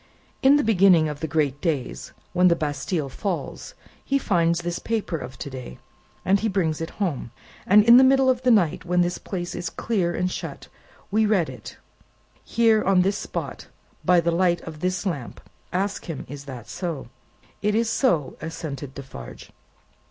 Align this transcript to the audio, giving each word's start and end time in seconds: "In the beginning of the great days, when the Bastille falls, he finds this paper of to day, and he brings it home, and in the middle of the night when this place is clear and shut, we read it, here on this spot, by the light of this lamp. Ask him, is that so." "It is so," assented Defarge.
"In 0.41 0.55
the 0.55 0.63
beginning 0.63 1.07
of 1.07 1.19
the 1.19 1.27
great 1.27 1.61
days, 1.61 2.11
when 2.33 2.47
the 2.47 2.55
Bastille 2.55 3.07
falls, 3.07 3.75
he 4.03 4.17
finds 4.17 4.61
this 4.63 4.79
paper 4.79 5.15
of 5.19 5.37
to 5.37 5.47
day, 5.47 5.77
and 6.25 6.39
he 6.39 6.49
brings 6.49 6.81
it 6.81 6.89
home, 6.97 7.29
and 7.67 7.83
in 7.83 7.97
the 7.97 8.03
middle 8.03 8.27
of 8.27 8.41
the 8.41 8.49
night 8.49 8.83
when 8.83 9.01
this 9.01 9.19
place 9.19 9.53
is 9.53 9.69
clear 9.69 10.15
and 10.15 10.31
shut, 10.31 10.67
we 11.11 11.27
read 11.27 11.51
it, 11.51 11.77
here 12.43 12.83
on 12.83 13.03
this 13.03 13.19
spot, 13.19 13.67
by 14.03 14.19
the 14.19 14.31
light 14.31 14.61
of 14.61 14.79
this 14.79 15.05
lamp. 15.05 15.39
Ask 15.71 16.05
him, 16.05 16.25
is 16.27 16.45
that 16.45 16.67
so." 16.67 17.09
"It 17.61 17.75
is 17.75 17.87
so," 17.87 18.37
assented 18.41 18.95
Defarge. 18.95 19.51